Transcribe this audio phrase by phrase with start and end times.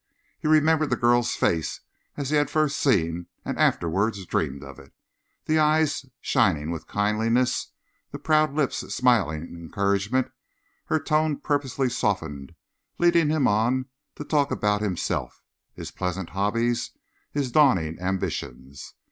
[0.39, 1.81] He remembered the girl's face
[2.17, 4.91] as he had first seen and afterwards dreamed of it,
[5.45, 7.67] the eyes shining with kindliness,
[8.09, 10.31] the proud lips smiling encouragement,
[10.85, 12.55] her tone purposely softened,
[12.97, 15.43] leading him on to talk about himself,
[15.75, 16.97] his pleasant hobbies,
[17.31, 18.95] his dawning ambitions.